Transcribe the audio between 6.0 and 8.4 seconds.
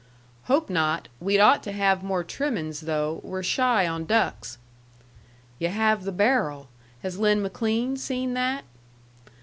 the barrel. Has Lin McLean seen